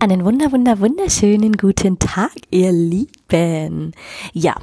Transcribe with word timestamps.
Einen 0.00 0.24
wunder, 0.24 0.52
wunder, 0.52 0.78
wunderschönen 0.78 1.54
guten 1.54 1.98
Tag, 1.98 2.30
ihr 2.52 2.70
Lieben. 2.70 3.90
Ja, 4.32 4.54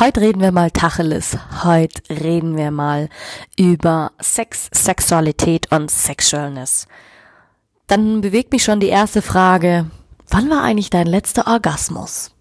heute 0.00 0.20
reden 0.20 0.40
wir 0.40 0.50
mal 0.50 0.72
Tacheles. 0.72 1.38
Heute 1.62 2.02
reden 2.10 2.56
wir 2.56 2.72
mal 2.72 3.08
über 3.56 4.10
Sex, 4.20 4.68
Sexualität 4.72 5.70
und 5.70 5.92
Sexualness. 5.92 6.88
Dann 7.86 8.20
bewegt 8.20 8.50
mich 8.50 8.64
schon 8.64 8.80
die 8.80 8.88
erste 8.88 9.22
Frage. 9.22 9.88
Wann 10.28 10.50
war 10.50 10.64
eigentlich 10.64 10.90
dein 10.90 11.06
letzter 11.06 11.46
Orgasmus? 11.46 12.32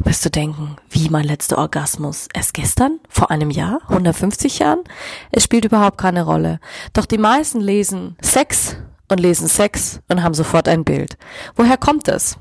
Wirst 0.00 0.22
du 0.22 0.30
denken, 0.30 0.76
wie 0.90 1.08
mein 1.08 1.24
letzter 1.24 1.56
Orgasmus? 1.56 2.28
Erst 2.34 2.52
gestern? 2.52 3.00
Vor 3.08 3.30
einem 3.30 3.50
Jahr? 3.50 3.80
150 3.88 4.58
Jahren? 4.58 4.84
Es 5.30 5.44
spielt 5.44 5.64
überhaupt 5.64 5.96
keine 5.96 6.24
Rolle. 6.24 6.60
Doch 6.92 7.06
die 7.06 7.16
meisten 7.16 7.62
lesen 7.62 8.16
Sex 8.20 8.76
und 9.08 9.20
lesen 9.20 9.48
Sex 9.48 10.00
und 10.08 10.22
haben 10.22 10.34
sofort 10.34 10.68
ein 10.68 10.84
Bild. 10.84 11.16
Woher 11.56 11.76
kommt 11.76 12.08
es? 12.08 12.38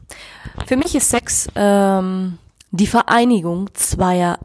Für 0.66 0.78
mich 0.78 0.96
ist 0.96 1.10
Sex 1.10 1.48
ähm, 1.56 2.38
die 2.72 2.88
Vereinigung 2.88 3.70
zweier 3.74 4.40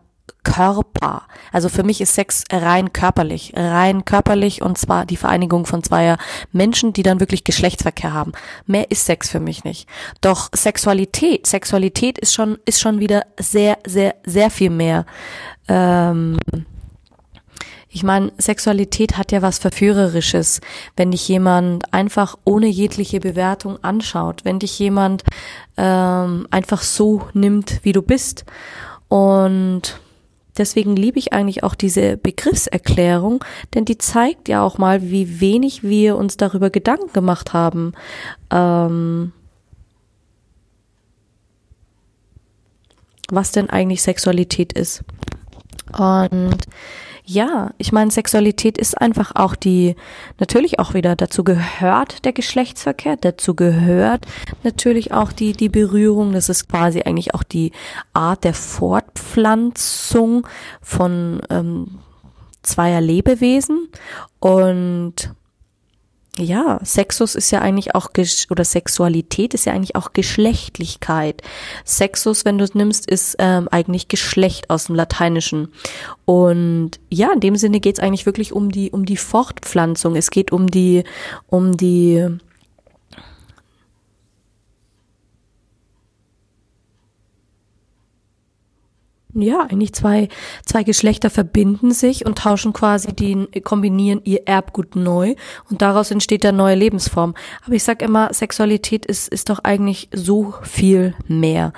Körper. 0.44 1.22
Also 1.52 1.68
für 1.68 1.82
mich 1.82 2.00
ist 2.00 2.14
Sex 2.14 2.44
rein 2.50 2.92
körperlich, 2.92 3.52
rein 3.54 4.04
körperlich 4.04 4.62
und 4.62 4.78
zwar 4.78 5.04
die 5.04 5.16
Vereinigung 5.16 5.66
von 5.66 5.82
zweier 5.82 6.16
Menschen, 6.52 6.92
die 6.92 7.02
dann 7.02 7.20
wirklich 7.20 7.44
Geschlechtsverkehr 7.44 8.12
haben. 8.12 8.32
Mehr 8.66 8.90
ist 8.90 9.04
Sex 9.04 9.28
für 9.30 9.40
mich 9.40 9.64
nicht. 9.64 9.88
Doch 10.20 10.48
Sexualität, 10.54 11.46
Sexualität 11.46 12.18
ist 12.18 12.34
schon 12.34 12.58
ist 12.64 12.80
schon 12.80 13.00
wieder 13.00 13.26
sehr 13.38 13.78
sehr 13.86 14.14
sehr 14.24 14.50
viel 14.50 14.70
mehr. 14.70 15.04
Ähm, 15.68 16.38
ich 17.90 18.02
meine, 18.02 18.32
Sexualität 18.36 19.16
hat 19.16 19.32
ja 19.32 19.40
was 19.40 19.58
Verführerisches, 19.58 20.60
wenn 20.96 21.10
dich 21.10 21.26
jemand 21.28 21.92
einfach 21.92 22.36
ohne 22.44 22.66
jegliche 22.66 23.18
Bewertung 23.18 23.82
anschaut, 23.82 24.44
wenn 24.44 24.58
dich 24.58 24.78
jemand 24.78 25.24
ähm, 25.76 26.46
einfach 26.50 26.82
so 26.82 27.22
nimmt, 27.32 27.80
wie 27.82 27.92
du 27.92 28.02
bist. 28.02 28.44
Und 29.08 30.00
deswegen 30.58 30.96
liebe 30.96 31.18
ich 31.18 31.32
eigentlich 31.32 31.64
auch 31.64 31.74
diese 31.74 32.18
Begriffserklärung, 32.18 33.42
denn 33.74 33.86
die 33.86 33.96
zeigt 33.96 34.48
ja 34.48 34.62
auch 34.62 34.76
mal, 34.76 35.02
wie 35.02 35.40
wenig 35.40 35.82
wir 35.82 36.16
uns 36.16 36.36
darüber 36.36 36.68
Gedanken 36.68 37.12
gemacht 37.14 37.54
haben. 37.54 37.94
Ähm, 38.50 39.32
was 43.30 43.52
denn 43.52 43.70
eigentlich 43.70 44.02
Sexualität 44.02 44.72
ist. 44.72 45.04
Und 45.98 46.56
ja, 47.30 47.72
ich 47.76 47.92
meine, 47.92 48.10
Sexualität 48.10 48.78
ist 48.78 48.98
einfach 48.98 49.32
auch 49.34 49.54
die, 49.54 49.96
natürlich 50.38 50.78
auch 50.78 50.94
wieder, 50.94 51.14
dazu 51.14 51.44
gehört 51.44 52.24
der 52.24 52.32
Geschlechtsverkehr, 52.32 53.18
dazu 53.18 53.54
gehört 53.54 54.24
natürlich 54.62 55.12
auch 55.12 55.30
die, 55.30 55.52
die 55.52 55.68
Berührung, 55.68 56.32
das 56.32 56.48
ist 56.48 56.70
quasi 56.70 57.02
eigentlich 57.02 57.34
auch 57.34 57.42
die 57.42 57.72
Art 58.14 58.44
der 58.44 58.54
Fortpflanzung 58.54 60.46
von 60.80 61.42
ähm, 61.50 61.98
zweier 62.62 63.02
Lebewesen. 63.02 63.88
Und 64.40 65.34
ja, 66.38 66.80
Sexus 66.84 67.34
ist 67.34 67.50
ja 67.50 67.60
eigentlich 67.60 67.94
auch, 67.94 68.10
oder 68.50 68.64
Sexualität 68.64 69.54
ist 69.54 69.66
ja 69.66 69.72
eigentlich 69.72 69.96
auch 69.96 70.12
Geschlechtlichkeit. 70.12 71.42
Sexus, 71.84 72.44
wenn 72.44 72.58
du 72.58 72.64
es 72.64 72.74
nimmst, 72.74 73.08
ist 73.08 73.36
ähm, 73.38 73.68
eigentlich 73.70 74.08
Geschlecht 74.08 74.70
aus 74.70 74.86
dem 74.86 74.94
Lateinischen. 74.94 75.68
Und 76.24 76.92
ja, 77.10 77.32
in 77.32 77.40
dem 77.40 77.56
Sinne 77.56 77.80
geht 77.80 77.98
es 77.98 78.02
eigentlich 78.02 78.26
wirklich 78.26 78.52
um 78.52 78.70
die, 78.70 78.90
um 78.90 79.04
die 79.04 79.16
Fortpflanzung. 79.16 80.16
Es 80.16 80.30
geht 80.30 80.52
um 80.52 80.68
die, 80.70 81.04
um 81.46 81.76
die, 81.76 82.26
ja, 89.42 89.66
eigentlich 89.68 89.92
zwei, 89.92 90.28
zwei 90.64 90.82
Geschlechter 90.82 91.30
verbinden 91.30 91.92
sich 91.92 92.26
und 92.26 92.38
tauschen 92.38 92.72
quasi 92.72 93.12
die, 93.12 93.46
kombinieren 93.62 94.20
ihr 94.24 94.46
Erbgut 94.46 94.96
neu 94.96 95.34
und 95.70 95.82
daraus 95.82 96.10
entsteht 96.10 96.44
dann 96.44 96.56
neue 96.56 96.74
Lebensform. 96.74 97.34
Aber 97.64 97.74
ich 97.74 97.84
sag 97.84 98.02
immer, 98.02 98.32
Sexualität 98.32 99.06
ist, 99.06 99.28
ist 99.28 99.50
doch 99.50 99.60
eigentlich 99.60 100.08
so 100.12 100.54
viel 100.62 101.14
mehr. 101.26 101.72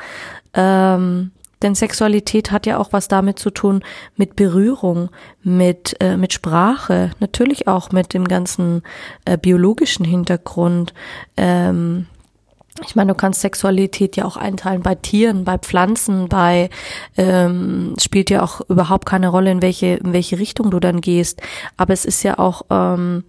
Ähm, 0.55 1.33
denn 1.63 1.75
Sexualität 1.75 2.51
hat 2.51 2.67
ja 2.67 2.79
auch 2.79 2.93
was 2.93 3.09
damit 3.09 3.39
zu 3.39 3.51
tun 3.51 3.83
mit 4.17 4.35
Berührung, 4.35 5.11
mit, 5.43 5.97
äh, 6.01 6.17
mit 6.17 6.33
Sprache, 6.33 7.11
natürlich 7.21 7.69
auch 7.69 7.93
mit 7.93 8.15
dem 8.15 8.27
ganzen 8.27 8.83
äh, 9.27 9.37
biologischen 9.37 10.07
Hintergrund. 10.07 10.95
Ähm, 11.37 12.07
ich 12.87 12.97
meine, 12.97 13.13
du 13.13 13.17
kannst 13.17 13.41
Sexualität 13.41 14.17
ja 14.17 14.25
auch 14.25 14.37
einteilen 14.37 14.83
bei 14.83 14.95
Tieren, 14.95 15.45
bei 15.45 15.59
Pflanzen, 15.59 16.29
bei 16.29 16.71
ähm, 17.17 17.95
spielt 18.01 18.31
ja 18.31 18.43
auch 18.43 18.61
überhaupt 18.69 19.07
keine 19.07 19.29
Rolle, 19.29 19.51
in 19.51 19.63
welche 19.63 19.97
in 19.97 20.13
welche 20.13 20.39
Richtung 20.39 20.71
du 20.71 20.81
dann 20.81 21.01
gehst. 21.01 21.41
Aber 21.77 21.93
es 21.93 22.05
ist 22.05 22.23
ja 22.23 22.39
auch 22.39 22.63
ähm, 22.71 23.25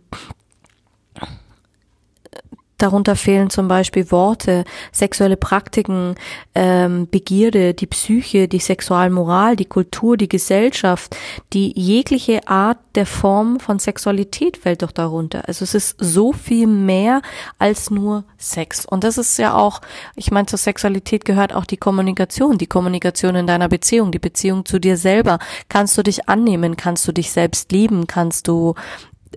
Darunter 2.81 3.15
fehlen 3.15 3.49
zum 3.49 3.67
Beispiel 3.67 4.11
Worte, 4.11 4.63
sexuelle 4.91 5.37
Praktiken, 5.37 6.15
ähm, 6.55 7.07
Begierde, 7.09 7.73
die 7.73 7.87
Psyche, 7.87 8.47
die 8.47 8.59
Sexualmoral, 8.59 9.55
die 9.55 9.65
Kultur, 9.65 10.17
die 10.17 10.29
Gesellschaft, 10.29 11.15
die 11.53 11.77
jegliche 11.79 12.47
Art 12.47 12.79
der 12.95 13.05
Form 13.05 13.59
von 13.59 13.79
Sexualität 13.79 14.57
fällt 14.57 14.81
doch 14.81 14.91
darunter. 14.91 15.47
Also 15.47 15.63
es 15.63 15.75
ist 15.75 15.95
so 15.99 16.33
viel 16.33 16.67
mehr 16.67 17.21
als 17.57 17.89
nur 17.89 18.23
Sex. 18.37 18.85
Und 18.85 19.03
das 19.03 19.17
ist 19.17 19.37
ja 19.37 19.55
auch, 19.55 19.81
ich 20.15 20.31
meine, 20.31 20.47
zur 20.47 20.59
Sexualität 20.59 21.23
gehört 21.23 21.53
auch 21.53 21.65
die 21.65 21.77
Kommunikation, 21.77 22.57
die 22.57 22.67
Kommunikation 22.67 23.35
in 23.35 23.47
deiner 23.47 23.69
Beziehung, 23.69 24.11
die 24.11 24.19
Beziehung 24.19 24.65
zu 24.65 24.79
dir 24.79 24.97
selber. 24.97 25.39
Kannst 25.69 25.97
du 25.97 26.03
dich 26.03 26.27
annehmen? 26.27 26.75
Kannst 26.75 27.07
du 27.07 27.11
dich 27.11 27.31
selbst 27.31 27.71
lieben? 27.71 28.07
Kannst 28.07 28.47
du 28.47 28.75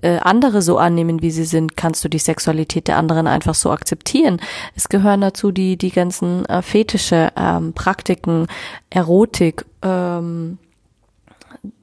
äh, 0.02 0.18
andere 0.18 0.62
so 0.62 0.78
annehmen, 0.78 1.22
wie 1.22 1.30
sie 1.30 1.44
sind, 1.44 1.76
kannst 1.76 2.04
du 2.04 2.08
die 2.08 2.18
Sexualität 2.18 2.88
der 2.88 2.96
anderen 2.96 3.26
einfach 3.26 3.54
so 3.54 3.70
akzeptieren. 3.70 4.40
Es 4.74 4.88
gehören 4.88 5.20
dazu 5.20 5.52
die, 5.52 5.76
die 5.76 5.90
ganzen 5.90 6.44
äh, 6.46 6.62
Fetische, 6.62 7.32
ähm, 7.36 7.72
Praktiken, 7.72 8.46
Erotik, 8.90 9.64
ähm, 9.82 10.58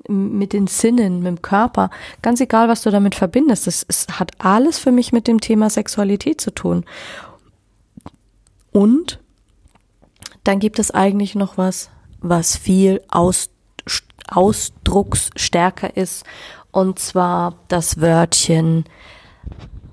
mit 0.07 0.53
den 0.53 0.67
Sinnen, 0.67 1.19
mit 1.19 1.27
dem 1.27 1.41
Körper, 1.41 1.89
ganz 2.21 2.41
egal, 2.41 2.67
was 2.67 2.81
du 2.81 2.89
damit 2.89 3.15
verbindest, 3.15 3.67
es, 3.67 4.07
hat 4.11 4.31
alles 4.39 4.77
für 4.77 4.91
mich 4.91 5.13
mit 5.13 5.27
dem 5.27 5.39
Thema 5.39 5.69
Sexualität 5.69 6.41
zu 6.41 6.51
tun. 6.51 6.85
Und 8.71 9.19
dann 10.43 10.59
gibt 10.59 10.79
es 10.79 10.91
eigentlich 10.91 11.35
noch 11.35 11.57
was, 11.57 11.89
was 12.19 12.57
viel 12.57 13.01
aus, 13.09 13.49
ausdrucksstärker 14.27 15.95
ist 15.95 16.25
und 16.71 16.99
zwar 16.99 17.55
das 17.67 17.99
Wörtchen 17.99 18.85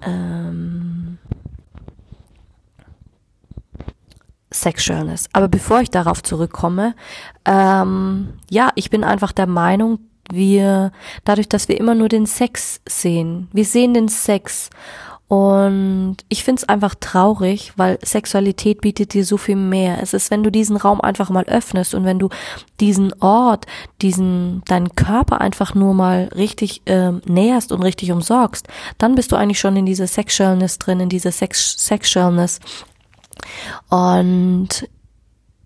ähm, 0.02 1.18
Sexualness. 4.52 5.28
Aber 5.32 5.48
bevor 5.48 5.80
ich 5.80 5.90
darauf 5.90 6.22
zurückkomme, 6.22 6.94
ähm, 7.44 8.34
ja, 8.50 8.70
ich 8.74 8.90
bin 8.90 9.04
einfach 9.04 9.32
der 9.32 9.46
Meinung, 9.46 9.98
wir, 10.30 10.92
dadurch, 11.24 11.48
dass 11.48 11.68
wir 11.68 11.78
immer 11.78 11.94
nur 11.94 12.08
den 12.08 12.26
Sex 12.26 12.80
sehen, 12.86 13.48
wir 13.52 13.64
sehen 13.64 13.94
den 13.94 14.08
Sex 14.08 14.70
und 15.28 16.16
ich 16.30 16.42
find's 16.42 16.64
einfach 16.64 16.94
traurig, 16.94 17.74
weil 17.76 17.98
Sexualität 18.02 18.80
bietet 18.80 19.12
dir 19.12 19.26
so 19.26 19.36
viel 19.36 19.56
mehr. 19.56 20.02
Es 20.02 20.14
ist, 20.14 20.30
wenn 20.30 20.42
du 20.42 20.50
diesen 20.50 20.78
Raum 20.78 21.02
einfach 21.02 21.28
mal 21.28 21.44
öffnest 21.44 21.94
und 21.94 22.06
wenn 22.06 22.18
du 22.18 22.30
diesen 22.80 23.12
Ort, 23.20 23.66
diesen, 24.00 24.62
deinen 24.64 24.94
Körper 24.94 25.42
einfach 25.42 25.74
nur 25.74 25.92
mal 25.92 26.30
richtig 26.34 26.80
ähm, 26.86 27.20
näherst 27.26 27.72
und 27.72 27.82
richtig 27.82 28.10
umsorgst, 28.10 28.68
dann 28.96 29.14
bist 29.14 29.30
du 29.30 29.36
eigentlich 29.36 29.60
schon 29.60 29.76
in 29.76 29.84
dieser 29.84 30.06
Sexualness 30.06 30.78
drin, 30.78 31.00
in 31.00 31.10
dieser 31.10 31.30
Sex 31.30 31.76
Sexualness. 31.76 32.60
Und 33.90 34.88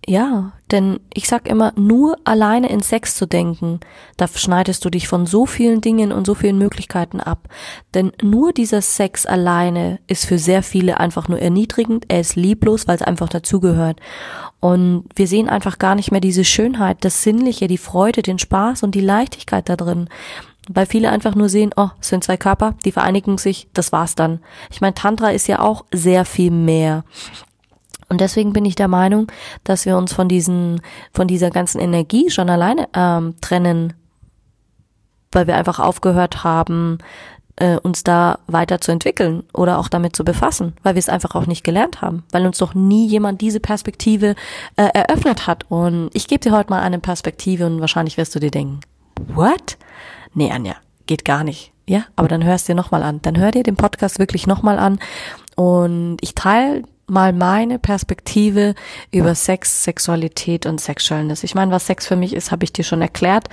ja, 0.06 0.52
denn 0.72 0.98
ich 1.14 1.28
sag 1.28 1.46
immer, 1.46 1.72
nur 1.76 2.16
alleine 2.24 2.68
in 2.70 2.80
Sex 2.80 3.14
zu 3.14 3.26
denken, 3.26 3.78
da 4.16 4.26
schneidest 4.26 4.84
du 4.84 4.90
dich 4.90 5.06
von 5.06 5.26
so 5.26 5.46
vielen 5.46 5.80
Dingen 5.80 6.10
und 6.10 6.26
so 6.26 6.34
vielen 6.34 6.58
Möglichkeiten 6.58 7.20
ab. 7.20 7.48
Denn 7.94 8.10
nur 8.20 8.52
dieser 8.52 8.82
Sex 8.82 9.26
alleine 9.26 10.00
ist 10.08 10.26
für 10.26 10.38
sehr 10.38 10.64
viele 10.64 10.98
einfach 10.98 11.28
nur 11.28 11.38
erniedrigend, 11.38 12.06
er 12.08 12.20
ist 12.20 12.34
lieblos, 12.34 12.88
weil 12.88 12.96
es 12.96 13.02
einfach 13.02 13.28
dazugehört. 13.28 14.00
Und 14.58 15.04
wir 15.14 15.28
sehen 15.28 15.48
einfach 15.48 15.78
gar 15.78 15.94
nicht 15.94 16.10
mehr 16.10 16.20
diese 16.20 16.44
Schönheit, 16.44 17.04
das 17.04 17.22
Sinnliche, 17.22 17.68
die 17.68 17.78
Freude, 17.78 18.22
den 18.22 18.40
Spaß 18.40 18.82
und 18.82 18.96
die 18.96 19.00
Leichtigkeit 19.00 19.68
da 19.68 19.76
drin. 19.76 20.08
Weil 20.68 20.86
viele 20.86 21.10
einfach 21.10 21.34
nur 21.34 21.48
sehen, 21.48 21.72
oh, 21.76 21.90
es 22.00 22.08
sind 22.08 22.24
zwei 22.24 22.36
Körper, 22.36 22.74
die 22.84 22.92
vereinigen 22.92 23.38
sich, 23.38 23.68
das 23.72 23.92
war's 23.92 24.14
dann. 24.14 24.40
Ich 24.70 24.80
meine, 24.80 24.94
Tantra 24.94 25.30
ist 25.30 25.48
ja 25.48 25.60
auch 25.60 25.84
sehr 25.92 26.24
viel 26.24 26.50
mehr. 26.50 27.04
Und 28.12 28.20
deswegen 28.20 28.52
bin 28.52 28.66
ich 28.66 28.74
der 28.74 28.88
Meinung, 28.88 29.32
dass 29.64 29.86
wir 29.86 29.96
uns 29.96 30.12
von 30.12 30.28
diesen, 30.28 30.82
von 31.14 31.26
dieser 31.26 31.48
ganzen 31.48 31.80
Energie 31.80 32.28
schon 32.28 32.50
alleine 32.50 32.86
ähm, 32.94 33.36
trennen, 33.40 33.94
weil 35.32 35.46
wir 35.46 35.56
einfach 35.56 35.78
aufgehört 35.78 36.44
haben, 36.44 36.98
äh, 37.56 37.78
uns 37.78 38.04
da 38.04 38.40
weiter 38.48 38.82
zu 38.82 38.92
entwickeln 38.92 39.44
oder 39.54 39.78
auch 39.78 39.88
damit 39.88 40.14
zu 40.14 40.26
befassen, 40.26 40.74
weil 40.82 40.94
wir 40.94 40.98
es 40.98 41.08
einfach 41.08 41.34
auch 41.34 41.46
nicht 41.46 41.64
gelernt 41.64 42.02
haben, 42.02 42.24
weil 42.32 42.44
uns 42.44 42.58
doch 42.58 42.74
nie 42.74 43.06
jemand 43.06 43.40
diese 43.40 43.60
Perspektive 43.60 44.34
äh, 44.76 44.90
eröffnet 44.92 45.46
hat. 45.46 45.64
Und 45.70 46.10
ich 46.12 46.28
gebe 46.28 46.40
dir 46.40 46.52
heute 46.52 46.68
mal 46.68 46.82
eine 46.82 46.98
Perspektive 46.98 47.64
und 47.64 47.80
wahrscheinlich 47.80 48.18
wirst 48.18 48.34
du 48.34 48.40
dir 48.40 48.50
denken, 48.50 48.80
what? 49.28 49.78
Nee, 50.34 50.50
Anja, 50.50 50.74
geht 51.06 51.24
gar 51.24 51.44
nicht. 51.44 51.72
Ja, 51.88 52.04
aber 52.14 52.28
dann 52.28 52.44
hörst 52.44 52.68
dir 52.68 52.74
nochmal 52.74 53.02
an. 53.02 53.22
Dann 53.22 53.38
hör 53.38 53.52
dir 53.52 53.62
den 53.62 53.76
Podcast 53.76 54.18
wirklich 54.18 54.46
nochmal 54.46 54.78
an. 54.78 54.98
Und 55.56 56.18
ich 56.20 56.34
teile 56.34 56.82
mal 57.06 57.32
meine 57.32 57.78
Perspektive 57.78 58.74
über 59.10 59.34
Sex, 59.34 59.84
Sexualität 59.84 60.66
und 60.66 60.80
Sexualness. 60.80 61.44
Ich 61.44 61.54
meine, 61.54 61.72
was 61.72 61.86
Sex 61.86 62.06
für 62.06 62.16
mich 62.16 62.32
ist, 62.32 62.50
habe 62.50 62.64
ich 62.64 62.72
dir 62.72 62.84
schon 62.84 63.02
erklärt. 63.02 63.48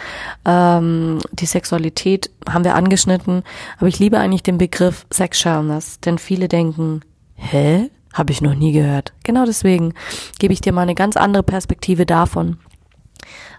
Ähm, 0.46 1.20
die 1.32 1.46
Sexualität 1.46 2.30
haben 2.48 2.64
wir 2.64 2.76
angeschnitten, 2.76 3.44
aber 3.78 3.88
ich 3.88 4.00
liebe 4.00 4.20
eigentlich 4.20 4.44
den 4.44 4.58
Begriff 4.58 5.06
Sexualness, 5.12 6.00
denn 6.00 6.18
viele 6.18 6.48
denken, 6.48 7.02
hä? 7.36 7.90
Habe 8.12 8.32
ich 8.32 8.42
noch 8.42 8.56
nie 8.56 8.72
gehört. 8.72 9.14
Genau 9.24 9.46
deswegen 9.46 9.94
gebe 10.40 10.52
ich 10.52 10.62
dir 10.62 10.74
mal 10.74 10.82
eine 10.82 10.96
ganz 10.96 11.16
andere 11.16 11.44
Perspektive 11.44 12.08
davon. 12.08 12.58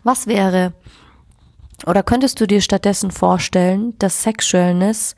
Was 0.03 0.27
wäre, 0.27 0.73
oder 1.87 2.03
könntest 2.03 2.41
du 2.41 2.47
dir 2.47 2.61
stattdessen 2.61 3.13
vorstellen, 3.13 3.95
dass 3.99 4.25
Sexualness 4.25 5.15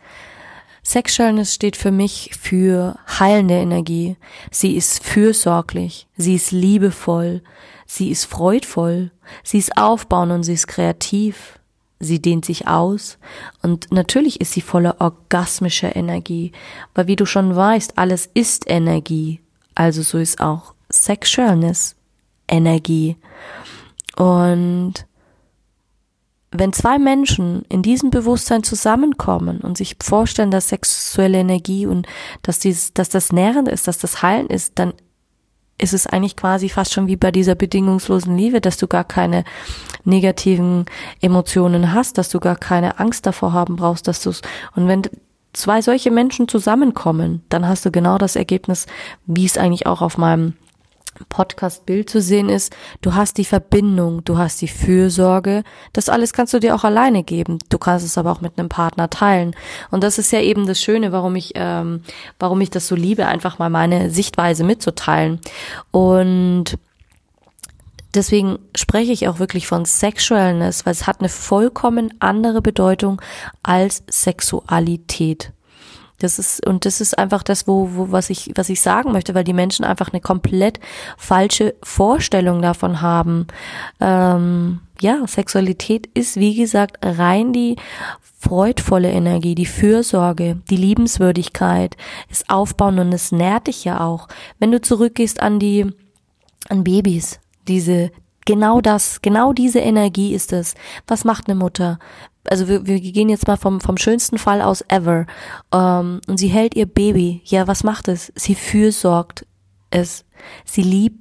Sexualness 0.84 1.54
steht 1.54 1.76
für 1.76 1.92
mich 1.92 2.32
für 2.40 2.98
heilende 3.18 3.54
Energie. 3.54 4.16
Sie 4.50 4.76
ist 4.76 5.02
fürsorglich, 5.04 6.08
sie 6.16 6.34
ist 6.34 6.50
liebevoll, 6.50 7.42
sie 7.86 8.10
ist 8.10 8.24
freudvoll, 8.24 9.12
sie 9.44 9.58
ist 9.58 9.76
aufbauend 9.76 10.32
und 10.32 10.42
sie 10.42 10.54
ist 10.54 10.66
kreativ. 10.66 11.58
Sie 12.00 12.20
dehnt 12.20 12.44
sich 12.44 12.66
aus 12.66 13.16
und 13.62 13.92
natürlich 13.92 14.40
ist 14.40 14.54
sie 14.54 14.60
voller 14.60 15.00
orgasmischer 15.00 15.94
Energie, 15.94 16.50
weil 16.94 17.06
wie 17.06 17.14
du 17.14 17.26
schon 17.26 17.54
weißt, 17.54 17.96
alles 17.96 18.28
ist 18.34 18.68
Energie. 18.68 19.40
Also 19.76 20.02
so 20.02 20.18
ist 20.18 20.40
auch 20.40 20.74
Sexualness 20.90 21.94
Energie. 22.48 23.16
Und 24.16 24.94
wenn 26.52 26.72
zwei 26.72 26.98
Menschen 26.98 27.64
in 27.68 27.82
diesem 27.82 28.10
Bewusstsein 28.10 28.62
zusammenkommen 28.62 29.60
und 29.60 29.76
sich 29.76 29.96
vorstellen, 30.02 30.50
dass 30.50 30.68
sexuelle 30.68 31.38
Energie 31.38 31.86
und 31.86 32.06
dass 32.42 32.58
dies, 32.58 32.92
dass 32.92 33.08
das 33.08 33.32
nährend 33.32 33.68
ist, 33.68 33.88
dass 33.88 33.98
das 33.98 34.22
heilend 34.22 34.52
ist, 34.52 34.78
dann 34.78 34.92
ist 35.78 35.94
es 35.94 36.06
eigentlich 36.06 36.36
quasi 36.36 36.68
fast 36.68 36.92
schon 36.92 37.08
wie 37.08 37.16
bei 37.16 37.32
dieser 37.32 37.54
bedingungslosen 37.54 38.36
Liebe, 38.36 38.60
dass 38.60 38.76
du 38.76 38.86
gar 38.86 39.04
keine 39.04 39.44
negativen 40.04 40.86
Emotionen 41.20 41.92
hast, 41.92 42.18
dass 42.18 42.28
du 42.28 42.38
gar 42.38 42.56
keine 42.56 43.00
Angst 43.00 43.26
davor 43.26 43.52
haben 43.52 43.76
brauchst, 43.76 44.06
dass 44.06 44.22
du's, 44.22 44.42
und 44.76 44.86
wenn 44.86 45.02
zwei 45.52 45.82
solche 45.82 46.10
Menschen 46.10 46.48
zusammenkommen, 46.48 47.42
dann 47.48 47.66
hast 47.66 47.84
du 47.84 47.90
genau 47.90 48.18
das 48.18 48.36
Ergebnis, 48.36 48.86
wie 49.26 49.44
es 49.44 49.58
eigentlich 49.58 49.86
auch 49.86 50.02
auf 50.02 50.18
meinem 50.18 50.54
Podcast-Bild 51.28 52.08
zu 52.08 52.20
sehen 52.20 52.48
ist, 52.48 52.74
du 53.00 53.14
hast 53.14 53.38
die 53.38 53.44
Verbindung, 53.44 54.24
du 54.24 54.38
hast 54.38 54.60
die 54.60 54.68
Fürsorge, 54.68 55.64
das 55.92 56.08
alles 56.08 56.32
kannst 56.32 56.54
du 56.54 56.58
dir 56.58 56.74
auch 56.74 56.84
alleine 56.84 57.22
geben. 57.22 57.58
Du 57.68 57.78
kannst 57.78 58.04
es 58.04 58.18
aber 58.18 58.32
auch 58.32 58.40
mit 58.40 58.58
einem 58.58 58.68
Partner 58.68 59.10
teilen. 59.10 59.54
Und 59.90 60.02
das 60.04 60.18
ist 60.18 60.32
ja 60.32 60.40
eben 60.40 60.66
das 60.66 60.80
Schöne, 60.80 61.12
warum 61.12 61.36
ich, 61.36 61.52
ähm, 61.54 62.02
warum 62.38 62.60
ich 62.60 62.70
das 62.70 62.88
so 62.88 62.94
liebe, 62.94 63.26
einfach 63.26 63.58
mal 63.58 63.70
meine 63.70 64.10
Sichtweise 64.10 64.64
mitzuteilen. 64.64 65.40
Und 65.90 66.78
deswegen 68.14 68.58
spreche 68.76 69.12
ich 69.12 69.28
auch 69.28 69.38
wirklich 69.38 69.66
von 69.66 69.84
Sexualness, 69.84 70.86
weil 70.86 70.92
es 70.92 71.06
hat 71.06 71.20
eine 71.20 71.28
vollkommen 71.28 72.14
andere 72.20 72.62
Bedeutung 72.62 73.20
als 73.62 74.02
Sexualität. 74.10 75.52
Das 76.22 76.38
ist, 76.38 76.66
und 76.66 76.84
das 76.84 77.00
ist 77.00 77.18
einfach 77.18 77.42
das, 77.42 77.66
wo, 77.66 77.90
wo, 77.94 78.12
was 78.12 78.30
ich, 78.30 78.52
was 78.54 78.68
ich 78.68 78.80
sagen 78.80 79.12
möchte, 79.12 79.34
weil 79.34 79.44
die 79.44 79.52
Menschen 79.52 79.84
einfach 79.84 80.12
eine 80.12 80.20
komplett 80.20 80.80
falsche 81.16 81.74
Vorstellung 81.82 82.62
davon 82.62 83.00
haben. 83.00 83.46
Ähm, 84.00 84.80
ja, 85.00 85.26
Sexualität 85.26 86.06
ist, 86.14 86.36
wie 86.36 86.54
gesagt, 86.54 86.98
rein 87.02 87.52
die 87.52 87.76
freudvolle 88.38 89.10
Energie, 89.10 89.54
die 89.54 89.66
Fürsorge, 89.66 90.58
die 90.70 90.76
Liebenswürdigkeit, 90.76 91.96
ist 92.28 92.48
aufbauen 92.50 92.98
und 92.98 93.12
es 93.12 93.32
nährt 93.32 93.66
dich 93.66 93.84
ja 93.84 94.00
auch. 94.00 94.28
Wenn 94.58 94.72
du 94.72 94.80
zurückgehst 94.80 95.40
an 95.40 95.58
die, 95.58 95.86
an 96.68 96.84
Babys, 96.84 97.40
diese, 97.68 98.10
genau 98.44 98.80
das, 98.80 99.22
genau 99.22 99.52
diese 99.52 99.78
Energie 99.80 100.34
ist 100.34 100.52
es. 100.52 100.74
Was 101.06 101.24
macht 101.24 101.48
eine 101.48 101.54
Mutter? 101.54 101.98
Also 102.48 102.68
wir, 102.68 102.86
wir 102.86 103.00
gehen 103.00 103.28
jetzt 103.28 103.46
mal 103.46 103.56
vom, 103.56 103.80
vom 103.80 103.96
schönsten 103.96 104.38
Fall 104.38 104.62
aus 104.62 104.84
ever. 104.88 105.26
Ähm, 105.72 106.20
und 106.26 106.38
sie 106.38 106.48
hält 106.48 106.74
ihr 106.74 106.86
Baby. 106.86 107.42
Ja, 107.44 107.66
was 107.66 107.84
macht 107.84 108.08
es? 108.08 108.32
Sie 108.34 108.54
fürsorgt 108.54 109.46
es. 109.90 110.24
Sie 110.64 110.82
liebt, 110.82 111.20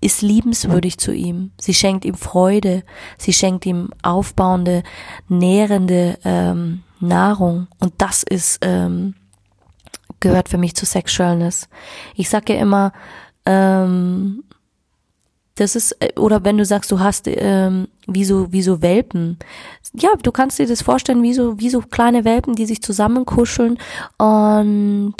ist 0.00 0.22
liebenswürdig 0.22 0.98
zu 0.98 1.12
ihm. 1.12 1.52
Sie 1.58 1.74
schenkt 1.74 2.04
ihm 2.04 2.14
Freude. 2.14 2.84
Sie 3.18 3.32
schenkt 3.32 3.66
ihm 3.66 3.90
aufbauende, 4.02 4.82
nährende 5.28 6.18
ähm, 6.24 6.82
Nahrung. 7.00 7.68
Und 7.78 7.94
das 7.98 8.22
ist, 8.22 8.58
ähm, 8.62 9.14
gehört 10.20 10.48
für 10.48 10.58
mich 10.58 10.76
zu 10.76 10.86
Sexualness. 10.86 11.68
Ich 12.14 12.28
sage 12.28 12.54
ja 12.54 12.60
immer, 12.60 12.92
ähm, 13.46 14.44
das 15.56 15.76
ist, 15.76 15.92
äh, 16.00 16.18
oder 16.18 16.44
wenn 16.44 16.58
du 16.58 16.64
sagst, 16.64 16.90
du 16.90 17.00
hast 17.00 17.26
ähm, 17.28 17.88
wie 18.06 18.24
so, 18.24 18.52
wie 18.52 18.62
so 18.62 18.82
Welpen. 18.82 19.38
Ja, 19.94 20.10
du 20.20 20.32
kannst 20.32 20.58
dir 20.58 20.66
das 20.66 20.82
vorstellen, 20.82 21.22
wie 21.22 21.34
so, 21.34 21.58
wie 21.60 21.70
so 21.70 21.80
kleine 21.80 22.24
Welpen, 22.24 22.54
die 22.54 22.66
sich 22.66 22.82
zusammenkuscheln 22.82 23.78
und 24.18 25.14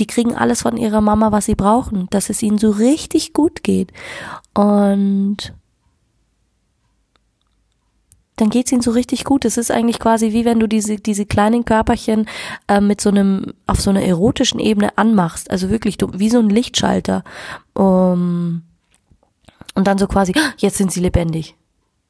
die 0.00 0.06
kriegen 0.06 0.34
alles 0.34 0.62
von 0.62 0.76
ihrer 0.76 1.00
Mama, 1.00 1.30
was 1.30 1.44
sie 1.44 1.54
brauchen, 1.54 2.08
dass 2.10 2.30
es 2.30 2.42
ihnen 2.42 2.58
so 2.58 2.70
richtig 2.70 3.32
gut 3.32 3.62
geht. 3.62 3.92
Und 4.52 5.54
dann 8.36 8.50
geht's 8.50 8.72
ihnen 8.72 8.82
so 8.82 8.90
richtig 8.90 9.24
gut. 9.24 9.44
Es 9.44 9.56
ist 9.56 9.70
eigentlich 9.70 10.00
quasi 10.00 10.32
wie 10.32 10.44
wenn 10.44 10.58
du 10.58 10.66
diese, 10.66 10.96
diese 10.96 11.26
kleinen 11.26 11.64
Körperchen 11.64 12.26
äh, 12.66 12.80
mit 12.80 13.00
so 13.00 13.10
einem, 13.10 13.54
auf 13.68 13.80
so 13.80 13.90
einer 13.90 14.02
erotischen 14.02 14.58
Ebene 14.58 14.98
anmachst. 14.98 15.50
Also 15.50 15.70
wirklich, 15.70 15.98
du, 15.98 16.08
wie 16.14 16.30
so 16.30 16.40
ein 16.40 16.50
Lichtschalter. 16.50 17.22
Um, 17.74 18.62
und 19.74 19.86
dann 19.86 19.98
so 19.98 20.06
quasi, 20.06 20.32
ah, 20.36 20.52
jetzt 20.58 20.76
sind 20.78 20.92
sie 20.92 21.00
lebendig. 21.00 21.56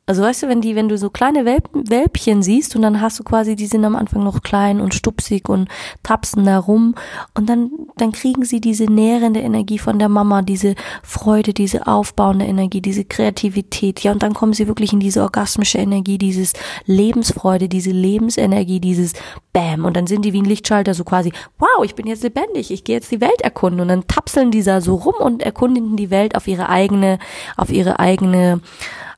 Also 0.07 0.23
weißt 0.23 0.43
du, 0.43 0.49
wenn 0.49 0.61
die, 0.61 0.77
wenn 0.77 0.91
du 0.91 0.99
so 0.99 1.09
kleine 1.09 1.47
Welpen, 1.47 1.89
Welpchen 1.89 2.43
siehst 2.43 2.77
und 2.77 2.83
dann 2.83 3.01
hast 3.01 3.19
du 3.19 3.25
quasi, 3.25 3.57
die 3.57 3.67
sind 3.67 3.87
am 3.87 3.97
Anfang 3.97 4.23
noch 4.23 4.43
klein 4.43 4.83
und 4.83 4.93
stupsig 4.93 5.49
und 5.49 5.67
tapsen 6.03 6.45
da 6.45 6.59
rum 6.59 6.95
und 7.33 7.49
dann, 7.49 7.71
dann 7.97 8.13
kriegen 8.13 8.45
sie 8.45 8.61
diese 8.61 8.85
nährende 8.85 9.41
Energie 9.41 9.79
von 9.79 9.99
der 9.99 10.11
Mama, 10.11 10.43
diese 10.43 10.75
Freude, 11.03 11.55
diese 11.55 11.87
aufbauende 11.87 12.45
Energie, 12.45 12.83
diese 12.83 13.07
Kreativität, 13.07 14.01
ja, 14.01 14.13
und 14.13 14.23
dann 14.23 14.35
kommen 14.35 14.53
sie 14.53 14.69
wirklich 14.69 14.93
in 14.93 15.01
diese 15.01 15.23
orgasmische 15.23 15.79
Energie, 15.79 16.19
dieses 16.19 16.53
Lebensfreude, 16.85 17.71
diese 17.71 17.91
Lebensenergie, 17.91 18.81
dieses 18.81 19.15
Bam, 19.55 19.87
und 19.87 19.97
dann 19.97 20.07
sind 20.07 20.27
die 20.27 20.35
wie 20.35 20.43
ein 20.43 20.45
Lichtschalter 20.45 20.93
so 20.93 21.05
quasi, 21.05 21.33
wow, 21.59 21.83
ich 21.83 21.95
bin 21.95 22.07
jetzt 22.07 22.25
lebendig, 22.25 22.71
ich 22.71 22.85
gehe 22.85 22.97
jetzt 22.97 23.11
die 23.11 23.23
Welt 23.23 23.41
erkunden 23.41 23.81
und 23.81 23.89
dann 23.89 24.07
tapseln 24.07 24.51
die 24.51 24.63
da 24.63 24.83
so 24.83 24.97
rum 24.97 25.15
und 25.19 25.43
erkundigen 25.43 25.97
die 25.97 26.11
Welt 26.11 26.37
auf 26.37 26.47
ihre 26.47 26.69
eigene, 26.69 27.19
auf 27.57 27.71
ihre 27.71 28.01
eigene, 28.01 28.61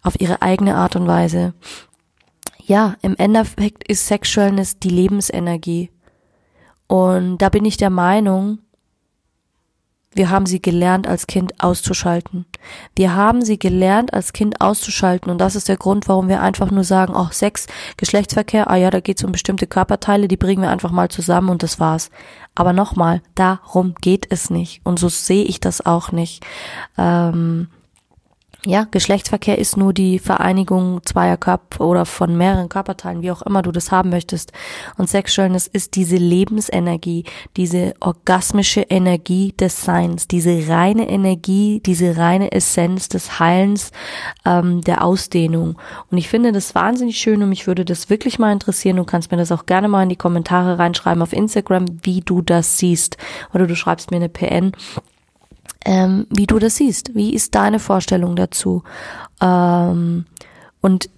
auf 0.06 0.20
ihre 0.20 0.42
eigene 0.42 0.76
Art 0.76 0.96
und 0.96 1.06
Weise. 1.06 1.54
Ja, 2.64 2.96
im 3.02 3.16
Endeffekt 3.16 3.86
ist 3.88 4.06
Sexualness 4.06 4.78
die 4.78 4.90
Lebensenergie. 4.90 5.90
Und 6.88 7.38
da 7.38 7.48
bin 7.48 7.64
ich 7.64 7.76
der 7.76 7.90
Meinung, 7.90 8.58
wir 10.16 10.30
haben 10.30 10.46
sie 10.46 10.62
gelernt, 10.62 11.06
als 11.06 11.26
Kind 11.26 11.62
auszuschalten. 11.62 12.46
Wir 12.96 13.14
haben 13.14 13.42
sie 13.42 13.58
gelernt, 13.58 14.14
als 14.14 14.32
Kind 14.32 14.62
auszuschalten. 14.62 15.30
Und 15.30 15.38
das 15.38 15.54
ist 15.54 15.68
der 15.68 15.76
Grund, 15.76 16.08
warum 16.08 16.28
wir 16.28 16.40
einfach 16.40 16.70
nur 16.70 16.84
sagen, 16.84 17.12
oh, 17.14 17.28
Sex, 17.30 17.66
Geschlechtsverkehr, 17.98 18.70
ah 18.70 18.76
ja, 18.76 18.90
da 18.90 19.00
geht 19.00 19.18
es 19.18 19.24
um 19.24 19.32
bestimmte 19.32 19.66
Körperteile, 19.66 20.26
die 20.26 20.38
bringen 20.38 20.62
wir 20.62 20.70
einfach 20.70 20.90
mal 20.90 21.10
zusammen 21.10 21.50
und 21.50 21.62
das 21.62 21.78
war's. 21.78 22.10
Aber 22.54 22.72
nochmal, 22.72 23.20
darum 23.34 23.94
geht 24.00 24.26
es 24.30 24.48
nicht. 24.48 24.80
Und 24.84 24.98
so 24.98 25.10
sehe 25.10 25.44
ich 25.44 25.60
das 25.60 25.84
auch 25.84 26.12
nicht. 26.12 26.44
Ähm, 26.96 27.68
ja, 28.66 28.84
Geschlechtsverkehr 28.90 29.58
ist 29.58 29.76
nur 29.76 29.92
die 29.92 30.18
Vereinigung 30.18 31.00
zweier 31.04 31.36
Körper 31.36 31.84
oder 31.84 32.04
von 32.04 32.36
mehreren 32.36 32.68
Körperteilen, 32.68 33.22
wie 33.22 33.30
auch 33.30 33.42
immer 33.42 33.62
du 33.62 33.70
das 33.70 33.92
haben 33.92 34.10
möchtest. 34.10 34.52
Und 34.98 35.08
Sexualness 35.08 35.68
ist 35.68 35.94
diese 35.94 36.16
Lebensenergie, 36.16 37.24
diese 37.56 37.94
orgasmische 38.00 38.80
Energie 38.80 39.52
des 39.52 39.84
Seins, 39.84 40.26
diese 40.26 40.68
reine 40.68 41.08
Energie, 41.08 41.80
diese 41.86 42.16
reine 42.16 42.50
Essenz 42.50 43.08
des 43.08 43.38
Heilens, 43.38 43.92
ähm, 44.44 44.80
der 44.80 45.04
Ausdehnung. 45.04 45.78
Und 46.10 46.18
ich 46.18 46.28
finde 46.28 46.50
das 46.50 46.74
wahnsinnig 46.74 47.18
schön 47.18 47.42
und 47.44 47.48
mich 47.48 47.68
würde 47.68 47.84
das 47.84 48.10
wirklich 48.10 48.40
mal 48.40 48.52
interessieren. 48.52 48.96
Du 48.96 49.04
kannst 49.04 49.30
mir 49.30 49.36
das 49.38 49.52
auch 49.52 49.66
gerne 49.66 49.86
mal 49.86 50.02
in 50.02 50.08
die 50.08 50.16
Kommentare 50.16 50.78
reinschreiben 50.80 51.22
auf 51.22 51.32
Instagram, 51.32 51.86
wie 52.02 52.20
du 52.20 52.42
das 52.42 52.78
siehst. 52.78 53.16
Oder 53.54 53.68
du 53.68 53.76
schreibst 53.76 54.10
mir 54.10 54.16
eine 54.16 54.28
PN 54.28 54.72
ähm, 55.84 56.26
wie 56.30 56.46
du 56.46 56.58
das 56.58 56.76
siehst. 56.76 57.14
Wie 57.14 57.34
ist 57.34 57.54
deine 57.54 57.78
Vorstellung 57.78 58.36
dazu? 58.36 58.82
Ähm, 59.40 60.26
und 60.80 61.10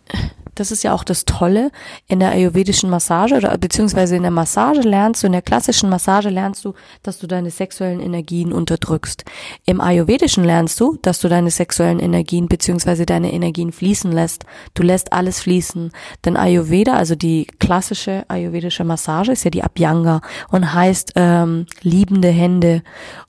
das 0.58 0.72
ist 0.72 0.82
ja 0.82 0.92
auch 0.92 1.04
das 1.04 1.24
Tolle 1.24 1.70
in 2.06 2.18
der 2.18 2.30
ayurvedischen 2.30 2.90
Massage 2.90 3.36
oder 3.36 3.56
beziehungsweise 3.58 4.16
in 4.16 4.22
der 4.22 4.30
Massage 4.32 4.80
lernst 4.80 5.22
du, 5.22 5.26
in 5.26 5.32
der 5.32 5.42
klassischen 5.42 5.88
Massage 5.88 6.30
lernst 6.30 6.64
du, 6.64 6.74
dass 7.02 7.18
du 7.18 7.26
deine 7.26 7.50
sexuellen 7.50 8.00
Energien 8.00 8.52
unterdrückst. 8.52 9.24
Im 9.66 9.80
ayurvedischen 9.80 10.44
lernst 10.44 10.80
du, 10.80 10.98
dass 11.02 11.20
du 11.20 11.28
deine 11.28 11.50
sexuellen 11.50 12.00
Energien 12.00 12.48
beziehungsweise 12.48 13.06
deine 13.06 13.32
Energien 13.32 13.72
fließen 13.72 14.10
lässt. 14.10 14.44
Du 14.74 14.82
lässt 14.82 15.12
alles 15.12 15.40
fließen. 15.40 15.92
Denn 16.24 16.36
Ayurveda, 16.36 16.94
also 16.94 17.14
die 17.14 17.46
klassische 17.60 18.24
ayurvedische 18.28 18.84
Massage, 18.84 19.32
ist 19.32 19.44
ja 19.44 19.50
die 19.50 19.62
Abhyanga 19.62 20.20
und 20.50 20.74
heißt 20.74 21.12
ähm, 21.14 21.66
liebende 21.82 22.28
Hände. 22.28 22.82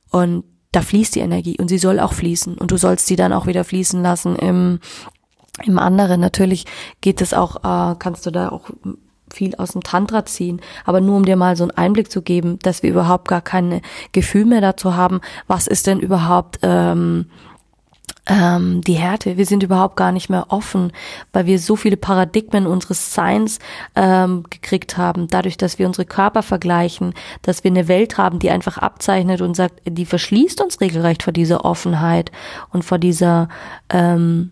Und 0.09 0.45
da 0.71 0.81
fließt 0.81 1.15
die 1.15 1.21
Energie 1.21 1.57
und 1.59 1.67
sie 1.67 1.77
soll 1.77 1.99
auch 1.99 2.13
fließen 2.13 2.55
und 2.55 2.71
du 2.71 2.77
sollst 2.77 3.07
sie 3.07 3.15
dann 3.15 3.33
auch 3.33 3.47
wieder 3.47 3.63
fließen 3.63 4.01
lassen 4.01 4.35
im, 4.35 4.79
im 5.65 5.79
anderen. 5.79 6.21
Natürlich 6.21 6.65
geht 7.01 7.21
es 7.21 7.33
auch, 7.33 7.57
äh, 7.57 7.95
kannst 7.97 8.25
du 8.25 8.31
da 8.31 8.49
auch 8.49 8.69
viel 9.33 9.55
aus 9.55 9.71
dem 9.71 9.83
Tantra 9.83 10.25
ziehen, 10.25 10.61
aber 10.85 11.01
nur 11.01 11.15
um 11.17 11.25
dir 11.25 11.35
mal 11.35 11.55
so 11.55 11.63
einen 11.63 11.71
Einblick 11.71 12.11
zu 12.11 12.21
geben, 12.21 12.59
dass 12.61 12.83
wir 12.83 12.89
überhaupt 12.89 13.27
gar 13.27 13.41
keine 13.41 13.81
Gefühl 14.11 14.45
mehr 14.45 14.61
dazu 14.61 14.95
haben, 14.95 15.21
was 15.47 15.67
ist 15.67 15.87
denn 15.87 15.99
überhaupt 15.99 16.59
ähm, 16.61 17.27
ähm, 18.25 18.81
die 18.81 18.93
Härte. 18.93 19.37
Wir 19.37 19.45
sind 19.45 19.63
überhaupt 19.63 19.95
gar 19.95 20.11
nicht 20.11 20.29
mehr 20.29 20.47
offen, 20.49 20.91
weil 21.33 21.45
wir 21.45 21.59
so 21.59 21.75
viele 21.75 21.97
Paradigmen 21.97 22.67
unseres 22.67 23.13
Seins 23.13 23.59
ähm, 23.95 24.43
gekriegt 24.49 24.97
haben, 24.97 25.27
dadurch, 25.27 25.57
dass 25.57 25.79
wir 25.79 25.87
unsere 25.87 26.05
Körper 26.05 26.43
vergleichen, 26.43 27.13
dass 27.41 27.63
wir 27.63 27.71
eine 27.71 27.87
Welt 27.87 28.17
haben, 28.17 28.39
die 28.39 28.51
einfach 28.51 28.77
abzeichnet 28.77 29.41
und 29.41 29.55
sagt, 29.55 29.81
die 29.85 30.05
verschließt 30.05 30.61
uns 30.61 30.79
regelrecht 30.79 31.23
vor 31.23 31.33
dieser 31.33 31.65
Offenheit 31.65 32.31
und 32.71 32.83
vor 32.83 32.99
dieser, 32.99 33.49
ähm, 33.89 34.51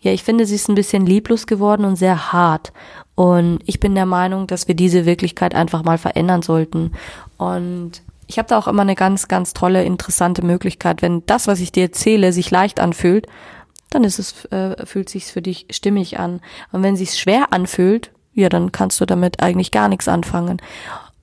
ja, 0.00 0.12
ich 0.12 0.22
finde, 0.22 0.46
sie 0.46 0.54
ist 0.54 0.68
ein 0.68 0.74
bisschen 0.74 1.06
lieblos 1.06 1.46
geworden 1.46 1.84
und 1.84 1.96
sehr 1.96 2.32
hart. 2.32 2.72
Und 3.14 3.60
ich 3.66 3.78
bin 3.78 3.94
der 3.94 4.06
Meinung, 4.06 4.46
dass 4.46 4.68
wir 4.68 4.74
diese 4.74 5.06
Wirklichkeit 5.06 5.54
einfach 5.54 5.84
mal 5.84 5.98
verändern 5.98 6.42
sollten. 6.42 6.92
Und 7.36 8.02
ich 8.32 8.38
habe 8.38 8.48
da 8.48 8.58
auch 8.58 8.66
immer 8.66 8.80
eine 8.80 8.94
ganz, 8.94 9.28
ganz 9.28 9.52
tolle, 9.52 9.84
interessante 9.84 10.42
Möglichkeit. 10.42 11.02
Wenn 11.02 11.24
das, 11.26 11.46
was 11.48 11.60
ich 11.60 11.70
dir 11.70 11.82
erzähle, 11.82 12.32
sich 12.32 12.50
leicht 12.50 12.80
anfühlt, 12.80 13.26
dann 13.90 14.04
ist 14.04 14.18
es, 14.18 14.46
äh, 14.46 14.86
fühlt 14.86 15.10
sich's 15.10 15.30
für 15.30 15.42
dich 15.42 15.66
stimmig 15.70 16.18
an. 16.18 16.40
Und 16.72 16.82
wenn 16.82 16.96
sich's 16.96 17.18
schwer 17.18 17.52
anfühlt, 17.52 18.10
ja, 18.32 18.48
dann 18.48 18.72
kannst 18.72 18.98
du 19.02 19.04
damit 19.04 19.42
eigentlich 19.42 19.70
gar 19.70 19.88
nichts 19.88 20.08
anfangen. 20.08 20.62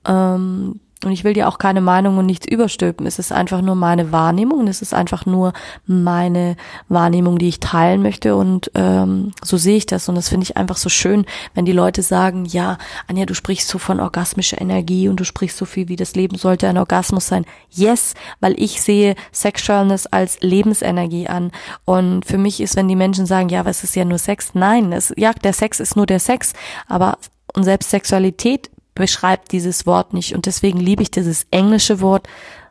Ähm, 0.06 0.78
und 1.04 1.12
ich 1.12 1.24
will 1.24 1.32
dir 1.32 1.48
auch 1.48 1.56
keine 1.58 1.80
Meinung 1.80 2.18
und 2.18 2.26
nichts 2.26 2.46
überstülpen. 2.46 3.06
Es 3.06 3.18
ist 3.18 3.32
einfach 3.32 3.62
nur 3.62 3.74
meine 3.74 4.12
Wahrnehmung 4.12 4.60
und 4.60 4.68
es 4.68 4.82
ist 4.82 4.92
einfach 4.92 5.24
nur 5.24 5.54
meine 5.86 6.56
Wahrnehmung, 6.88 7.38
die 7.38 7.48
ich 7.48 7.58
teilen 7.58 8.02
möchte. 8.02 8.36
Und 8.36 8.70
ähm, 8.74 9.32
so 9.42 9.56
sehe 9.56 9.78
ich 9.78 9.86
das. 9.86 10.10
Und 10.10 10.16
das 10.16 10.28
finde 10.28 10.44
ich 10.44 10.58
einfach 10.58 10.76
so 10.76 10.90
schön, 10.90 11.24
wenn 11.54 11.64
die 11.64 11.72
Leute 11.72 12.02
sagen, 12.02 12.44
ja, 12.44 12.76
Anja, 13.06 13.24
du 13.24 13.34
sprichst 13.34 13.68
so 13.68 13.78
von 13.78 13.98
orgasmischer 13.98 14.60
Energie 14.60 15.08
und 15.08 15.18
du 15.18 15.24
sprichst 15.24 15.56
so 15.56 15.64
viel, 15.64 15.88
wie 15.88 15.96
das 15.96 16.14
Leben 16.14 16.36
sollte 16.36 16.68
ein 16.68 16.76
Orgasmus 16.76 17.26
sein. 17.26 17.46
Yes, 17.70 18.12
weil 18.40 18.60
ich 18.60 18.82
sehe 18.82 19.14
Sexualness 19.32 20.06
als 20.06 20.38
Lebensenergie 20.42 21.28
an. 21.28 21.50
Und 21.86 22.26
für 22.26 22.38
mich 22.38 22.60
ist, 22.60 22.76
wenn 22.76 22.88
die 22.88 22.96
Menschen 22.96 23.24
sagen, 23.24 23.48
ja, 23.48 23.60
aber 23.60 23.70
es 23.70 23.84
ist 23.84 23.96
ja 23.96 24.04
nur 24.04 24.18
Sex. 24.18 24.50
Nein, 24.52 24.92
es, 24.92 25.14
ja, 25.16 25.32
der 25.32 25.54
Sex 25.54 25.80
ist 25.80 25.96
nur 25.96 26.06
der 26.06 26.20
Sex. 26.20 26.52
Aber 26.88 27.16
und 27.54 27.64
selbst 27.64 27.90
Sexualität 27.90 28.70
beschreibt 29.00 29.50
dieses 29.50 29.86
Wort 29.86 30.12
nicht. 30.12 30.34
Und 30.34 30.46
deswegen 30.46 30.78
liebe 30.78 31.02
ich 31.02 31.10
dieses 31.10 31.46
englische 31.50 32.00
Wort 32.00 32.28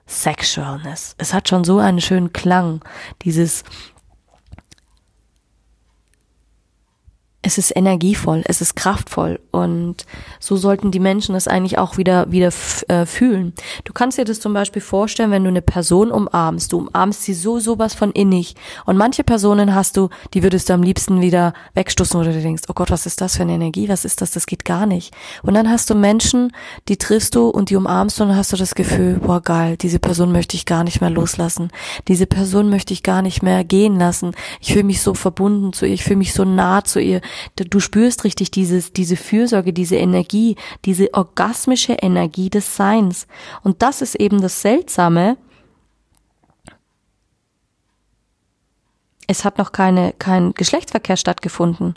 Sexualness. 0.07 1.15
Es 1.17 1.33
hat 1.33 1.49
schon 1.49 1.63
so 1.63 1.79
einen 1.79 2.01
schönen 2.01 2.33
Klang. 2.33 2.81
Dieses 3.23 3.63
es 7.41 7.57
ist 7.57 7.73
energievoll, 7.73 8.43
es 8.45 8.59
ist 8.59 8.75
kraftvoll 8.75 9.39
und 9.51 10.05
so 10.41 10.57
sollten 10.57 10.91
die 10.91 10.99
Menschen 10.99 11.35
es 11.35 11.47
eigentlich 11.47 11.77
auch 11.77 11.95
wieder 11.95 12.29
wieder 12.31 12.51
äh, 12.89 13.05
fühlen. 13.05 13.53
Du 13.85 13.93
kannst 13.93 14.17
dir 14.17 14.25
das 14.25 14.41
zum 14.41 14.53
Beispiel 14.53 14.81
vorstellen, 14.81 15.31
wenn 15.31 15.45
du 15.45 15.49
eine 15.49 15.61
Person 15.61 16.11
umarmst, 16.11 16.73
du 16.73 16.79
umarmst 16.79 17.23
sie 17.23 17.33
so 17.33 17.59
sowas 17.59 17.93
von 17.93 18.11
innig 18.11 18.55
und 18.85 18.97
manche 18.97 19.23
Personen 19.23 19.73
hast 19.73 19.95
du, 19.95 20.09
die 20.33 20.43
würdest 20.43 20.67
du 20.67 20.73
am 20.73 20.83
liebsten 20.83 21.21
wieder 21.21 21.53
wegstoßen 21.75 22.19
oder 22.19 22.33
du 22.33 22.41
denkst, 22.41 22.63
oh 22.67 22.73
Gott, 22.73 22.91
was 22.91 23.05
ist 23.05 23.21
das 23.21 23.37
für 23.37 23.43
eine 23.43 23.53
Energie, 23.53 23.87
was 23.87 24.03
ist 24.03 24.19
das, 24.19 24.31
das 24.31 24.45
geht 24.45 24.65
gar 24.65 24.85
nicht. 24.85 25.13
Und 25.41 25.53
dann 25.53 25.69
hast 25.69 25.89
du 25.89 25.95
Menschen, 25.95 26.51
die 26.89 26.97
triffst 26.97 27.35
du 27.35 27.47
und 27.47 27.69
die 27.69 27.77
umarmst 27.77 28.19
und 28.19 28.27
dann 28.27 28.37
hast 28.37 28.51
du 28.51 28.57
das 28.57 28.75
Gefühl, 28.75 29.17
boah 29.23 29.41
geil, 29.41 29.77
diese 29.77 29.99
Person 29.99 30.33
möchte 30.33 30.57
ich 30.57 30.65
gar 30.65 30.83
nicht 30.83 30.99
mehr 30.99 31.09
loslassen, 31.09 31.71
diese 32.09 32.25
Person 32.25 32.69
möchte 32.69 32.91
ich 32.91 33.01
gar 33.01 33.21
nicht 33.21 33.43
mehr 33.43 33.63
gehen 33.63 33.97
lassen. 33.97 34.33
Ich 34.59 34.73
fühle 34.73 34.83
mich 34.83 35.01
so 35.01 35.13
verbunden 35.13 35.71
zu 35.71 35.85
ihr, 35.85 35.93
ich 35.93 36.03
fühle 36.03 36.17
mich 36.17 36.33
so 36.33 36.43
nah 36.43 36.83
zu 36.83 36.99
ihr 36.99 37.21
du 37.55 37.79
spürst 37.79 38.23
richtig 38.23 38.51
dieses, 38.51 38.93
diese 38.93 39.15
Fürsorge, 39.15 39.73
diese 39.73 39.97
Energie, 39.97 40.55
diese 40.85 41.13
orgasmische 41.13 41.93
Energie 41.93 42.49
des 42.49 42.75
Seins. 42.75 43.27
Und 43.63 43.81
das 43.81 44.01
ist 44.01 44.15
eben 44.15 44.41
das 44.41 44.61
Seltsame. 44.61 45.37
Es 49.27 49.45
hat 49.45 49.57
noch 49.57 49.71
keine, 49.71 50.13
kein 50.17 50.53
Geschlechtsverkehr 50.53 51.17
stattgefunden. 51.17 51.95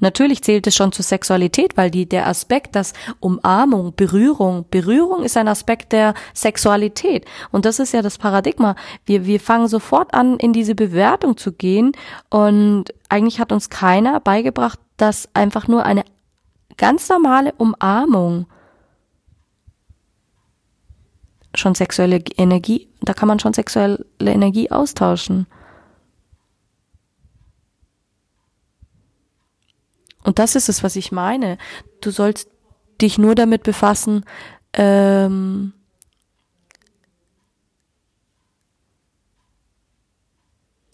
Natürlich 0.00 0.42
zählt 0.42 0.66
es 0.66 0.74
schon 0.74 0.92
zur 0.92 1.04
Sexualität, 1.04 1.76
weil 1.76 1.90
die, 1.90 2.06
der 2.06 2.26
Aspekt, 2.26 2.74
dass 2.74 2.94
Umarmung, 3.20 3.94
Berührung, 3.94 4.64
Berührung 4.70 5.22
ist 5.22 5.36
ein 5.36 5.46
Aspekt 5.46 5.92
der 5.92 6.14
Sexualität. 6.34 7.26
Und 7.52 7.66
das 7.66 7.78
ist 7.78 7.92
ja 7.92 8.02
das 8.02 8.18
Paradigma. 8.18 8.74
Wir, 9.04 9.26
wir 9.26 9.38
fangen 9.38 9.68
sofort 9.68 10.14
an, 10.14 10.38
in 10.38 10.52
diese 10.52 10.74
Bewertung 10.74 11.36
zu 11.36 11.52
gehen. 11.52 11.92
Und 12.30 12.86
eigentlich 13.10 13.40
hat 13.40 13.52
uns 13.52 13.68
keiner 13.70 14.20
beigebracht, 14.20 14.78
dass 14.96 15.28
einfach 15.34 15.68
nur 15.68 15.84
eine 15.84 16.04
ganz 16.76 17.08
normale 17.08 17.52
Umarmung 17.54 18.46
schon 21.54 21.74
sexuelle 21.74 22.22
Energie, 22.36 22.88
da 23.02 23.12
kann 23.12 23.28
man 23.28 23.40
schon 23.40 23.52
sexuelle 23.52 24.04
Energie 24.20 24.70
austauschen. 24.70 25.46
Und 30.22 30.38
das 30.38 30.54
ist 30.54 30.68
es, 30.68 30.82
was 30.82 30.96
ich 30.96 31.12
meine. 31.12 31.58
Du 32.00 32.10
sollst 32.10 32.48
dich 33.00 33.18
nur 33.18 33.34
damit 33.34 33.62
befassen, 33.62 34.24
ähm, 34.74 35.72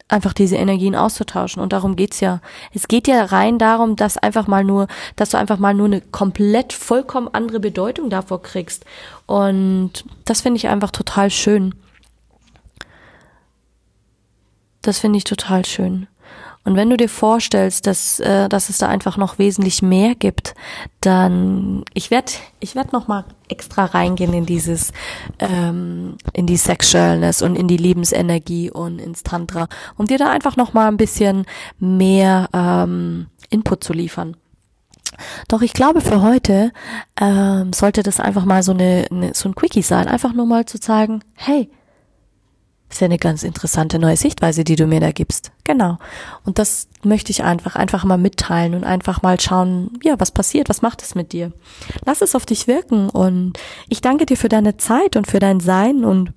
einfach 0.09 0.33
diese 0.33 0.57
Energien 0.57 0.95
auszutauschen. 0.95 1.63
Und 1.63 1.73
darum 1.73 1.97
geht's 1.97 2.21
ja. 2.21 2.41
Es 2.73 2.89
geht 2.89 3.09
ja 3.09 3.25
rein 3.25 3.59
darum, 3.59 3.97
dass 3.97 4.19
einfach 4.19 4.47
mal 4.47 4.65
nur, 4.65 4.87
dass 5.17 5.31
du 5.31 5.39
einfach 5.39 5.59
mal 5.59 5.75
nur 5.75 5.87
eine 5.87 6.01
komplett 6.01 6.73
vollkommen 6.73 7.29
andere 7.33 7.61
Bedeutung 7.61 8.11
davor 8.11 8.43
kriegst. 8.43 8.85
Und 9.27 10.05
das 10.25 10.43
finde 10.43 10.59
ich 10.59 10.69
einfach 10.69 10.91
total 10.91 11.31
schön. 11.31 11.75
Das 14.83 15.01
finde 15.01 15.19
ich 15.19 15.25
total 15.25 15.65
schön. 15.65 16.07
Und 16.67 16.75
wenn 16.75 16.91
du 16.91 16.97
dir 16.97 17.09
vorstellst, 17.09 17.87
dass, 17.87 18.19
äh, 18.19 18.49
dass 18.49 18.69
es 18.69 18.79
da 18.79 18.89
einfach 18.89 19.17
noch 19.17 19.39
wesentlich 19.39 19.83
mehr 19.83 20.17
gibt, 20.17 20.55
dann 21.01 21.85
ich 21.95 22.11
werde 22.11 22.33
ich 22.59 22.75
werd 22.75 22.93
noch 22.93 23.07
mal 23.07 23.25
extra 23.49 23.85
reingehen 23.85 24.33
in 24.33 24.47
dieses 24.47 24.93
ähm, 25.39 26.17
in 26.33 26.49
die 26.49 26.57
Sexualness 26.57 27.41
und 27.41 27.55
in 27.55 27.69
die 27.69 27.77
Lebensenergie 27.77 28.69
und 28.69 28.99
ins 28.99 29.23
Tantra, 29.23 29.69
um 29.97 30.07
dir 30.07 30.19
da 30.19 30.29
einfach 30.29 30.57
noch 30.57 30.75
mal 30.75 30.89
ein 30.89 30.97
bisschen 30.97 31.47
mehr 31.79 32.49
ähm, 32.53 33.29
Input 33.49 33.85
zu 33.85 33.93
liefern. 33.93 34.37
Doch 35.47 35.63
ich 35.63 35.73
glaube, 35.73 36.01
für 36.01 36.21
heute 36.21 36.73
ähm, 37.21 37.73
sollte 37.73 38.03
das 38.03 38.19
einfach 38.19 38.45
mal 38.45 38.65
so 38.65 38.73
eine, 38.73 39.07
eine 39.13 39.35
so 39.35 39.49
ein 39.49 39.55
Quickie 39.55 39.83
sein, 39.83 40.09
einfach 40.09 40.33
nur 40.33 40.47
mal 40.47 40.67
zu 40.67 40.79
sagen, 40.79 41.23
hey, 41.35 41.71
ist 42.97 43.01
ja 43.01 43.07
eine 43.07 43.19
ganz 43.19 43.43
interessante 43.43 43.99
neue 43.99 44.17
Sichtweise, 44.17 44.65
die 44.65 44.75
du 44.75 44.87
mir 44.87 45.01
da 45.01 45.13
gibst. 45.13 45.53
Genau. 45.65 45.99
Und 46.45 46.59
das 46.59 46.89
möchte 47.03 47.31
ich 47.31 47.45
einfach, 47.45 47.77
einfach 47.77 48.05
mal 48.05 48.17
mitteilen 48.17 48.75
und 48.75 48.85
einfach 48.85 49.21
mal 49.23 49.39
schauen, 49.39 49.99
ja, 50.03 50.19
was 50.19 50.31
passiert, 50.31 50.71
was 50.71 50.81
macht 50.81 51.03
es 51.03 51.15
mit 51.15 51.33
dir? 51.33 51.53
Lass 52.07 52.23
es 52.23 52.35
auf 52.35 52.47
dich 52.47 52.67
wirken 52.67 53.11
und 53.11 53.59
ich 53.89 54.01
danke 54.01 54.25
dir 54.25 54.39
für 54.39 54.49
deine 54.49 54.79
Zeit 54.79 55.17
und 55.17 55.27
für 55.27 55.39
dein 55.39 55.61
Sein 55.61 56.05
und 56.05 56.33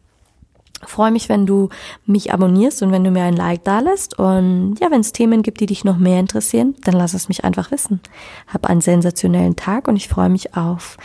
Freue 0.87 1.11
mich, 1.11 1.27
wenn 1.27 1.45
du 1.45 1.67
mich 2.05 2.31
abonnierst 2.31 2.81
und 2.83 2.93
wenn 2.93 3.03
du 3.03 3.11
mir 3.11 3.23
ein 3.23 3.35
Like 3.35 3.65
da 3.65 3.81
lässt. 3.81 4.17
Und 4.17 4.77
ja, 4.79 4.89
wenn 4.89 5.01
es 5.01 5.11
Themen 5.11 5.43
gibt, 5.43 5.59
die 5.59 5.65
dich 5.65 5.83
noch 5.83 5.97
mehr 5.97 6.21
interessieren, 6.21 6.73
dann 6.85 6.93
lass 6.93 7.13
es 7.13 7.27
mich 7.27 7.43
einfach 7.43 7.69
wissen. 7.69 7.99
Hab 8.47 8.65
einen 8.65 8.79
sensationellen 8.79 9.57
Tag 9.57 9.89
und 9.89 9.97
ich 9.97 10.07
freue 10.07 10.29
mich 10.29 10.55
auf 10.55 10.95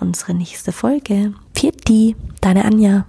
unsere 0.00 0.34
nächste 0.34 0.72
Folge. 0.72 1.32
Pfiat 1.54 1.88
deine 2.40 2.64
Anja. 2.64 3.06